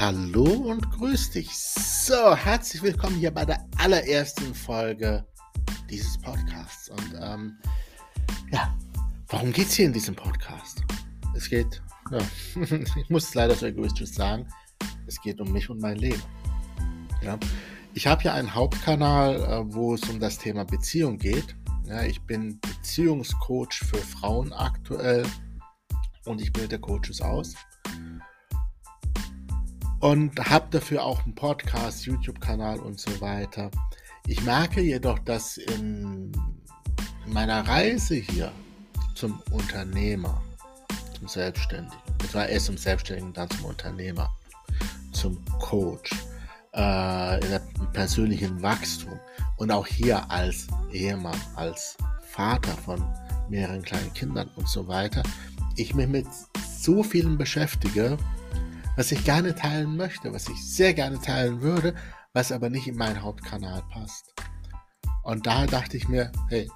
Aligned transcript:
Hallo 0.00 0.44
und 0.44 0.88
grüß 0.92 1.30
dich. 1.30 1.58
So, 1.58 2.36
herzlich 2.36 2.80
willkommen 2.84 3.16
hier 3.16 3.32
bei 3.32 3.44
der 3.44 3.66
allerersten 3.78 4.54
Folge 4.54 5.26
dieses 5.90 6.16
Podcasts. 6.18 6.88
Und 6.88 7.18
ähm, 7.20 7.58
ja, 8.52 8.72
warum 9.26 9.52
geht 9.52 9.66
es 9.66 9.74
hier 9.74 9.86
in 9.86 9.92
diesem 9.92 10.14
Podcast? 10.14 10.84
Es 11.34 11.50
geht, 11.50 11.82
ja, 12.12 12.18
ich 12.96 13.10
muss 13.10 13.24
es 13.24 13.34
leider 13.34 13.56
so 13.56 13.66
egoistisch 13.66 14.10
sagen, 14.10 14.46
es 15.08 15.20
geht 15.20 15.40
um 15.40 15.52
mich 15.52 15.68
und 15.68 15.80
mein 15.80 15.96
Leben. 15.96 16.22
Ja, 17.20 17.36
ich 17.92 18.06
habe 18.06 18.22
ja 18.22 18.34
einen 18.34 18.54
Hauptkanal, 18.54 19.34
äh, 19.34 19.74
wo 19.74 19.94
es 19.94 20.08
um 20.08 20.20
das 20.20 20.38
Thema 20.38 20.64
Beziehung 20.64 21.18
geht. 21.18 21.56
Ja, 21.86 22.04
ich 22.04 22.22
bin 22.22 22.60
Beziehungscoach 22.60 23.80
für 23.84 23.98
Frauen 23.98 24.52
aktuell 24.52 25.26
und 26.24 26.40
ich 26.40 26.52
bilde 26.52 26.78
Coaches 26.78 27.20
aus 27.20 27.56
und 30.00 30.38
habe 30.38 30.66
dafür 30.70 31.04
auch 31.04 31.24
einen 31.24 31.34
Podcast, 31.34 32.06
YouTube-Kanal 32.06 32.78
und 32.78 33.00
so 33.00 33.20
weiter. 33.20 33.70
Ich 34.26 34.42
merke 34.44 34.80
jedoch, 34.80 35.18
dass 35.20 35.56
in, 35.56 36.32
in 37.26 37.32
meiner 37.32 37.66
Reise 37.66 38.14
hier 38.14 38.52
zum 39.14 39.40
Unternehmer, 39.50 40.42
zum 41.18 41.28
Selbstständigen, 41.28 41.98
es 42.24 42.34
war 42.34 42.48
erst 42.48 42.66
zum 42.66 42.76
Selbstständigen, 42.76 43.32
dann 43.32 43.50
zum 43.50 43.64
Unternehmer, 43.66 44.32
zum 45.12 45.42
Coach, 45.58 46.12
äh, 46.74 47.40
in 47.42 47.50
der 47.50 47.62
persönlichen 47.92 48.62
Wachstum 48.62 49.18
und 49.56 49.70
auch 49.72 49.86
hier 49.86 50.30
als 50.30 50.68
Ehemann, 50.92 51.40
als 51.56 51.96
Vater 52.22 52.72
von 52.84 53.04
mehreren 53.48 53.82
kleinen 53.82 54.12
Kindern 54.14 54.48
und 54.56 54.68
so 54.68 54.86
weiter, 54.86 55.22
ich 55.76 55.94
mich 55.94 56.06
mit 56.06 56.26
so 56.78 57.02
vielen 57.02 57.38
beschäftige, 57.38 58.16
was 58.98 59.12
ich 59.12 59.24
gerne 59.24 59.54
teilen 59.54 59.96
möchte, 59.96 60.32
was 60.32 60.48
ich 60.48 60.60
sehr 60.60 60.92
gerne 60.92 61.20
teilen 61.20 61.60
würde, 61.60 61.94
was 62.32 62.50
aber 62.50 62.68
nicht 62.68 62.88
in 62.88 62.96
meinen 62.96 63.22
Hauptkanal 63.22 63.84
passt. 63.92 64.34
Und 65.22 65.46
daher 65.46 65.68
dachte 65.68 65.96
ich 65.96 66.08
mir, 66.08 66.32
hey, 66.48 66.68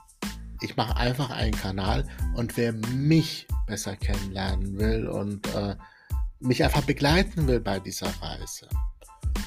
ich 0.60 0.76
mache 0.76 0.96
einfach 0.96 1.30
einen 1.30 1.50
Kanal 1.50 2.06
und 2.36 2.56
wer 2.56 2.74
mich 2.74 3.48
besser 3.66 3.96
kennenlernen 3.96 4.78
will 4.78 5.08
und 5.08 5.52
äh, 5.52 5.74
mich 6.38 6.62
einfach 6.62 6.82
begleiten 6.82 7.48
will 7.48 7.58
bei 7.58 7.80
dieser 7.80 8.06
Reise 8.22 8.68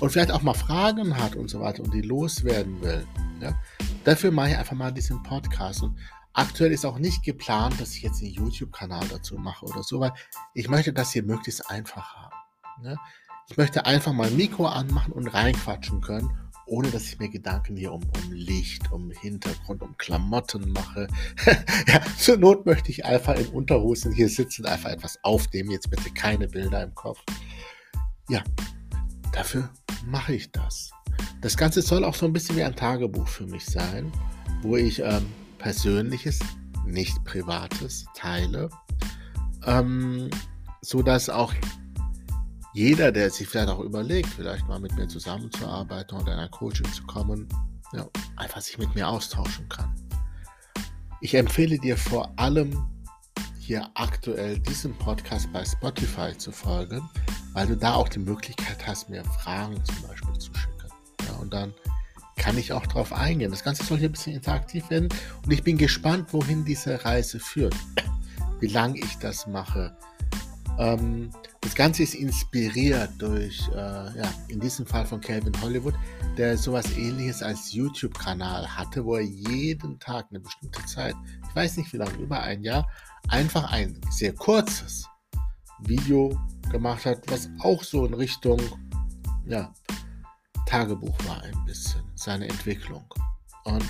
und 0.01 0.09
vielleicht 0.09 0.31
auch 0.31 0.41
mal 0.41 0.53
Fragen 0.53 1.15
hat 1.17 1.37
und 1.37 1.49
so 1.49 1.61
weiter 1.61 1.81
und 1.81 1.93
die 1.93 2.01
loswerden 2.01 2.81
will, 2.81 3.07
ja, 3.39 3.57
dafür 4.03 4.31
mache 4.31 4.49
ich 4.49 4.57
einfach 4.57 4.75
mal 4.75 4.91
diesen 4.91 5.23
Podcast. 5.23 5.81
Und 5.81 5.97
aktuell 6.33 6.73
ist 6.73 6.85
auch 6.85 6.99
nicht 6.99 7.23
geplant, 7.23 7.79
dass 7.79 7.95
ich 7.95 8.01
jetzt 8.01 8.21
einen 8.21 8.33
YouTube-Kanal 8.33 9.07
dazu 9.07 9.37
mache 9.37 9.65
oder 9.65 9.81
so, 9.81 10.01
weil 10.01 10.11
ich 10.53 10.67
möchte 10.67 10.91
das 10.91 11.13
hier 11.13 11.23
möglichst 11.23 11.71
einfach 11.71 12.15
haben. 12.15 12.34
Ne? 12.81 12.97
Ich 13.49 13.57
möchte 13.57 13.85
einfach 13.85 14.13
mal 14.13 14.27
ein 14.27 14.35
Mikro 14.35 14.65
anmachen 14.65 15.13
und 15.13 15.27
reinquatschen 15.27 16.01
können, 16.01 16.31
ohne 16.65 16.89
dass 16.89 17.05
ich 17.05 17.19
mir 17.19 17.29
Gedanken 17.29 17.77
hier 17.77 17.91
um, 17.93 18.01
um 18.03 18.31
Licht, 18.31 18.91
um 18.91 19.11
Hintergrund, 19.11 19.81
um 19.81 19.95
Klamotten 19.97 20.71
mache. 20.71 21.07
ja, 21.87 22.01
zur 22.17 22.37
Not 22.37 22.65
möchte 22.65 22.89
ich 22.89 23.05
einfach 23.05 23.35
in 23.35 23.47
Unterhosen 23.47 24.11
hier 24.11 24.29
sitzen, 24.29 24.65
einfach 24.65 24.89
etwas 24.89 25.19
aufnehmen. 25.23 25.69
Jetzt 25.69 25.91
bitte 25.91 26.09
keine 26.09 26.47
Bilder 26.47 26.83
im 26.83 26.95
Kopf. 26.95 27.21
Ja, 28.29 28.43
dafür 29.31 29.69
mache 30.05 30.33
ich 30.33 30.51
das. 30.51 30.91
Das 31.41 31.55
Ganze 31.55 31.81
soll 31.83 32.03
auch 32.03 32.15
so 32.15 32.25
ein 32.25 32.33
bisschen 32.33 32.55
wie 32.55 32.63
ein 32.63 32.75
Tagebuch 32.75 33.27
für 33.27 33.45
mich 33.45 33.65
sein, 33.65 34.11
wo 34.61 34.75
ich 34.75 34.99
ähm, 35.01 35.25
Persönliches, 35.59 36.39
nicht 36.85 37.23
Privates 37.23 38.05
teile, 38.15 38.69
ähm, 39.65 40.29
so 40.81 41.03
auch 41.03 41.53
jeder, 42.75 43.13
der 43.13 43.29
sich 43.31 43.47
vielleicht 43.47 43.69
auch 43.69 43.79
überlegt, 43.79 44.27
vielleicht 44.27 44.67
mal 44.67 44.81
mit 44.81 44.93
mir 44.97 45.07
zusammenzuarbeiten 45.07 46.19
oder 46.19 46.33
in 46.33 46.39
ein 46.39 46.51
Coaching 46.51 46.91
zu 46.91 47.03
kommen, 47.05 47.47
ja, 47.93 48.05
einfach 48.35 48.59
sich 48.59 48.77
mit 48.77 48.93
mir 48.95 49.07
austauschen 49.07 49.69
kann. 49.69 49.95
Ich 51.21 51.33
empfehle 51.35 51.79
dir 51.79 51.95
vor 51.95 52.33
allem 52.35 52.85
hier 53.59 53.89
aktuell 53.93 54.59
diesem 54.59 54.93
Podcast 54.97 55.51
bei 55.53 55.63
Spotify 55.63 56.37
zu 56.37 56.51
folgen, 56.51 57.09
weil 57.53 57.65
du 57.65 57.77
da 57.77 57.93
auch 57.93 58.09
die 58.09 58.19
Möglichkeit 58.19 58.85
hast, 58.85 59.09
mir 59.09 59.23
Fragen 59.23 59.81
zum 59.85 60.09
Beispiel 60.09 60.33
zu 60.37 60.53
schicken. 60.53 60.89
Ja, 61.29 61.35
und 61.37 61.53
dann 61.53 61.73
kann 62.35 62.57
ich 62.57 62.73
auch 62.73 62.85
darauf 62.87 63.13
eingehen. 63.13 63.51
Das 63.51 63.63
Ganze 63.63 63.85
soll 63.85 63.99
hier 63.99 64.09
ein 64.09 64.11
bisschen 64.11 64.35
interaktiv 64.35 64.89
werden 64.89 65.07
und 65.45 65.51
ich 65.53 65.63
bin 65.63 65.77
gespannt, 65.77 66.33
wohin 66.33 66.65
diese 66.65 67.05
Reise 67.05 67.39
führt, 67.39 67.75
wie 68.59 68.67
lange 68.67 68.99
ich 68.99 69.17
das 69.19 69.47
mache. 69.47 69.95
Ähm, 70.77 71.31
das 71.65 71.73
Ganze 71.73 72.03
ist 72.03 72.13
inspiriert 72.13 73.09
durch, 73.17 73.67
äh, 73.69 73.75
ja, 73.75 74.33
in 74.49 74.59
diesem 74.59 74.85
Fall 74.85 75.03
von 75.03 75.19
Calvin 75.19 75.59
Hollywood, 75.61 75.95
der 76.37 76.55
sowas 76.59 76.95
ähnliches 76.95 77.41
als 77.41 77.73
YouTube-Kanal 77.73 78.67
hatte, 78.67 79.03
wo 79.03 79.15
er 79.15 79.23
jeden 79.23 79.99
Tag 79.99 80.27
eine 80.29 80.41
bestimmte 80.41 80.85
Zeit, 80.85 81.15
ich 81.49 81.55
weiß 81.55 81.77
nicht 81.77 81.91
wie 81.91 81.97
lange, 81.97 82.13
über 82.17 82.39
ein 82.39 82.61
Jahr, 82.61 82.87
einfach 83.29 83.71
ein 83.71 83.99
sehr 84.11 84.33
kurzes 84.35 85.07
Video 85.79 86.39
gemacht 86.71 87.03
hat, 87.03 87.19
was 87.31 87.49
auch 87.59 87.83
so 87.83 88.05
in 88.05 88.13
Richtung, 88.13 88.61
ja, 89.47 89.73
Tagebuch 90.67 91.17
war 91.25 91.41
ein 91.41 91.65
bisschen, 91.65 92.03
seine 92.13 92.47
Entwicklung. 92.47 93.11
Und 93.63 93.85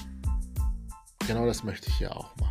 genau 1.27 1.45
das 1.45 1.65
möchte 1.65 1.89
ich 1.89 1.95
hier 1.97 2.15
auch 2.15 2.33
machen. 2.37 2.44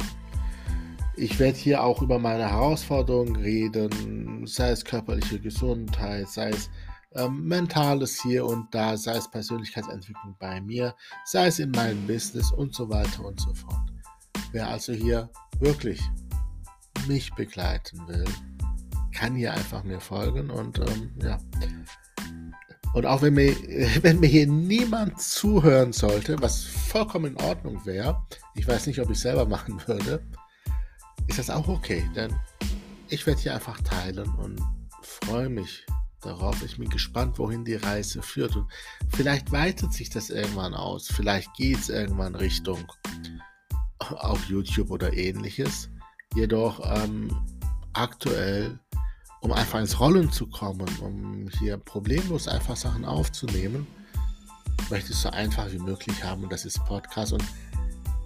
Ich 1.17 1.39
werde 1.39 1.57
hier 1.57 1.83
auch 1.83 2.03
über 2.03 2.19
meine 2.19 2.51
Herausforderungen 2.51 3.37
reden, 3.37 4.47
sei 4.47 4.71
es 4.71 4.85
körperliche 4.85 5.39
Gesundheit, 5.39 6.29
sei 6.29 6.51
es 6.51 6.69
ähm, 7.15 7.47
mentales 7.47 8.21
hier 8.21 8.45
und 8.45 8.75
da, 8.75 8.97
sei 8.97 9.17
es 9.17 9.31
Persönlichkeitsentwicklung 9.31 10.35
bei 10.41 10.61
mir, 10.61 10.95
sei 11.25 11.47
es 11.47 11.61
in 11.61 11.71
meinem 11.71 12.05
Business 12.09 12.51
und 12.51 12.75
so 12.75 12.89
weiter 12.89 13.25
und 13.25 13.41
so 13.41 13.55
fort. 13.55 13.93
Wer 14.51 14.69
also 14.69 14.93
hier 14.93 15.31
wirklich 15.61 16.03
mich 17.07 17.33
begleiten 17.35 18.01
will, 18.09 18.25
kann 19.13 19.37
hier 19.37 19.55
einfach 19.55 19.85
mir 19.85 20.01
folgen 20.01 20.51
und 20.51 20.81
ähm, 20.81 21.13
ja. 21.23 21.39
Und 22.93 23.07
auch 23.07 23.23
wenn 23.23 23.35
mir, 23.35 23.55
wenn 24.03 24.19
mir 24.19 24.27
hier 24.27 24.49
niemand 24.49 25.21
zuhören 25.21 25.93
sollte, 25.93 26.41
was 26.43 26.65
vollkommen 26.65 27.37
in 27.37 27.45
Ordnung 27.45 27.87
wäre, 27.87 28.21
ich 28.57 28.67
weiß 28.67 28.89
nicht, 28.89 29.01
ob 29.01 29.11
ich 29.11 29.21
selber 29.21 29.47
machen 29.49 29.81
würde, 29.87 30.25
ist 31.27 31.39
das 31.39 31.51
auch 31.51 31.69
okay, 31.69 32.09
denn 32.15 32.35
ich 33.09 33.27
werde 33.27 33.41
hier 33.41 33.55
einfach 33.55 33.81
teilen 33.81 34.29
und 34.37 34.61
freue 35.03 35.49
mich 35.49 35.85
darauf. 36.25 36.63
Ich 36.63 36.79
bin 36.79 36.89
gespannt, 36.89 37.39
wohin 37.39 37.65
die 37.65 37.77
Reise 37.77 38.23
führt. 38.23 38.57
Und 38.57 38.71
vielleicht 39.11 39.53
weitet 39.53 39.93
sich 39.93 40.11
das 40.11 40.31
irgendwann 40.31 40.75
aus. 40.75 41.09
Vielleicht 41.09 41.53
geht 41.55 41.79
es 41.79 41.89
irgendwann 41.89 42.35
Richtung 42.35 42.85
auf 43.99 44.45
YouTube 44.47 44.91
oder 44.91 45.13
ähnliches. 45.13 45.91
Jedoch 46.35 46.81
ähm, 46.97 47.31
aktuell, 47.93 48.79
um 49.41 49.53
einfach 49.53 49.81
ins 49.81 50.01
Rollen 50.01 50.33
zu 50.33 50.47
kommen, 50.49 50.89
um 51.01 51.49
hier 51.59 51.77
problemlos 51.77 52.49
einfach 52.49 52.77
Sachen 52.77 53.05
aufzunehmen, 53.05 53.87
möchte 54.91 55.11
ich 55.11 55.17
es 55.17 55.23
so 55.23 55.31
einfach 55.31 55.71
wie 55.71 55.79
möglich 55.79 56.25
haben. 56.25 56.43
Und 56.43 56.53
das 56.53 56.65
ist 56.65 56.85
Podcast. 56.85 57.33
Und 57.33 57.45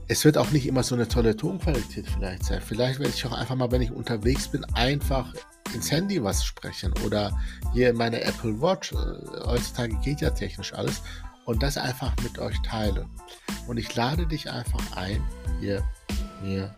es 0.09 0.25
wird 0.25 0.39
auch 0.39 0.51
nicht 0.51 0.67
immer 0.67 0.83
so 0.83 0.95
eine 0.95 1.07
tolle 1.07 1.37
Tonqualität 1.37 2.09
vielleicht 2.09 2.45
sein. 2.45 2.63
Vielleicht 2.63 2.99
werde 2.99 3.13
ich 3.15 3.27
auch 3.27 3.33
einfach 3.33 3.55
mal, 3.55 3.71
wenn 3.71 3.83
ich 3.83 3.93
unterwegs 3.93 4.49
bin, 4.49 4.65
einfach 4.75 5.35
ins 5.75 5.91
Handy 5.91 6.23
was 6.25 6.45
sprechen 6.45 6.95
oder 7.05 7.39
hier 7.75 7.91
in 7.91 7.97
meine 7.97 8.23
Apple 8.23 8.61
Watch. 8.61 8.93
Äh, 8.93 9.47
heutzutage 9.47 9.95
geht 10.03 10.23
ja 10.23 10.31
technisch 10.31 10.73
alles 10.73 11.03
und 11.45 11.63
das 11.63 11.77
einfach 11.77 12.15
mit 12.23 12.39
euch 12.39 12.59
teilen. 12.63 13.09
Und 13.67 13.77
ich 13.77 13.95
lade 13.95 14.27
dich 14.27 14.51
einfach 14.51 14.97
ein, 14.97 15.23
hier 15.61 15.85
mir 16.43 16.75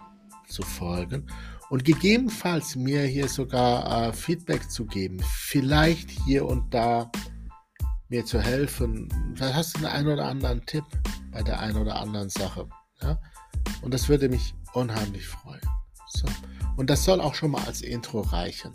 zu 0.49 0.63
folgen 0.63 1.31
und 1.69 1.85
gegebenenfalls 1.85 2.75
mir 2.75 3.03
hier 3.03 3.29
sogar 3.29 4.09
äh, 4.09 4.13
Feedback 4.13 4.69
zu 4.69 4.87
geben. 4.87 5.21
Vielleicht 5.23 6.11
hier 6.11 6.47
und 6.47 6.75
da 6.75 7.13
mir 8.09 8.25
zu 8.25 8.41
helfen. 8.41 9.09
Vielleicht 9.37 9.55
hast 9.55 9.81
du 9.81 9.89
einen 9.89 10.09
oder 10.09 10.27
anderen 10.27 10.67
Tipp 10.67 10.85
bei 11.31 11.45
der 11.45 11.61
einen 11.61 11.77
oder 11.77 11.95
anderen 11.95 12.29
Sache. 12.29 12.69
Ja? 13.03 13.19
Und 13.83 13.95
das 13.95 14.09
würde 14.09 14.29
mich 14.29 14.55
unheimlich 14.73 15.27
freuen. 15.27 15.61
So. 16.09 16.27
Und 16.77 16.91
das 16.91 17.05
soll 17.05 17.21
auch 17.21 17.35
schon 17.35 17.53
mal 17.53 17.65
als 17.65 17.83
Intro 17.83 18.21
reichen. 18.21 18.73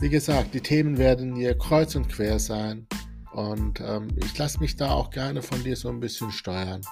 Wie 0.00 0.08
gesagt, 0.08 0.54
die 0.54 0.60
Themen 0.60 0.98
werden 0.98 1.36
hier 1.36 1.56
kreuz 1.56 1.94
und 1.94 2.08
quer 2.08 2.38
sein. 2.38 2.86
Und 3.32 3.80
ähm, 3.80 4.08
ich 4.16 4.36
lasse 4.36 4.58
mich 4.60 4.76
da 4.76 4.90
auch 4.90 5.10
gerne 5.10 5.42
von 5.42 5.62
dir 5.62 5.76
so 5.76 5.88
ein 5.88 6.00
bisschen 6.00 6.30
steuern. 6.32 6.82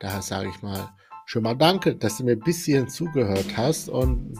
Daher 0.00 0.22
sage 0.22 0.48
ich 0.48 0.62
mal 0.62 0.90
schon 1.26 1.42
mal 1.42 1.54
danke, 1.54 1.94
dass 1.94 2.18
du 2.18 2.24
mir 2.24 2.36
bis 2.36 2.64
hierhin 2.64 2.88
zugehört 2.88 3.56
hast. 3.56 3.88
Und 3.88 4.38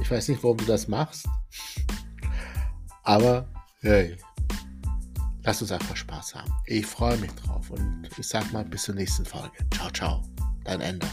ich 0.00 0.10
weiß 0.10 0.28
nicht, 0.28 0.42
warum 0.42 0.56
du 0.56 0.64
das 0.64 0.88
machst. 0.88 1.26
Aber 3.02 3.46
hey, 3.80 4.16
lass 5.46 5.62
uns 5.62 5.72
einfach 5.72 5.96
Spaß 5.96 6.34
haben. 6.34 6.52
Ich 6.66 6.84
freue 6.84 7.16
mich 7.18 7.30
drauf 7.32 7.70
und 7.70 8.08
ich 8.18 8.26
sag 8.26 8.52
mal 8.52 8.64
bis 8.64 8.82
zur 8.82 8.96
nächsten 8.96 9.24
Folge. 9.24 9.52
Ciao, 9.72 9.90
ciao 9.90 10.22
dein 10.64 10.80
Ende. 10.80 11.06